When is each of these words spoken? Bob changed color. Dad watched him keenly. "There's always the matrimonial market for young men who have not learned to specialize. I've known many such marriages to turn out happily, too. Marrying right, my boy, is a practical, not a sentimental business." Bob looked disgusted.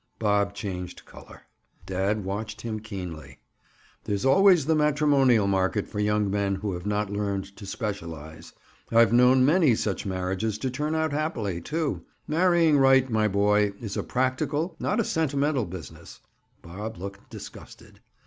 Bob 0.17 0.55
changed 0.55 1.05
color. 1.05 1.43
Dad 1.85 2.25
watched 2.25 2.61
him 2.61 2.79
keenly. 2.79 3.37
"There's 4.05 4.25
always 4.25 4.65
the 4.65 4.73
matrimonial 4.73 5.45
market 5.45 5.87
for 5.87 5.99
young 5.99 6.27
men 6.31 6.55
who 6.55 6.73
have 6.73 6.87
not 6.87 7.11
learned 7.11 7.55
to 7.55 7.67
specialize. 7.67 8.51
I've 8.91 9.13
known 9.13 9.45
many 9.45 9.75
such 9.75 10.07
marriages 10.07 10.57
to 10.57 10.71
turn 10.71 10.95
out 10.95 11.11
happily, 11.13 11.61
too. 11.61 12.03
Marrying 12.27 12.79
right, 12.79 13.07
my 13.11 13.27
boy, 13.27 13.73
is 13.79 13.95
a 13.95 14.01
practical, 14.01 14.75
not 14.79 14.99
a 14.99 15.03
sentimental 15.03 15.65
business." 15.65 16.19
Bob 16.63 16.97
looked 16.97 17.29
disgusted. 17.29 17.99